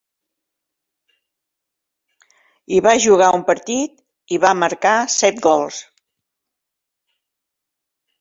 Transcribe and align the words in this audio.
Hi 2.73 2.79
va 2.85 2.93
jugar 3.03 3.27
un 3.39 3.43
partit, 3.49 3.99
i 4.37 4.39
va 4.45 4.55
marcar 4.63 4.95
set 5.17 5.43
gols. 5.49 5.83